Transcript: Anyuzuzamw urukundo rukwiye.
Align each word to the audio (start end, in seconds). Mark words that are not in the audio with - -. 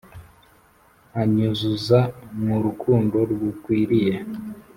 Anyuzuzamw 1.21 2.45
urukundo 2.57 3.17
rukwiye. 3.39 4.15